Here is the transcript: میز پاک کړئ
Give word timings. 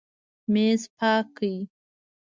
میز 0.51 0.81
پاک 0.97 1.25
کړئ 1.37 1.55